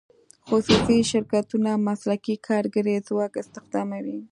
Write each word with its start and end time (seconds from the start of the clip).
خصوصي 0.47 0.97
شرکتونه 1.11 1.71
مسلکي 1.87 2.35
کارګري 2.47 2.95
ځواک 3.07 3.33
استخداموي. 3.41 4.17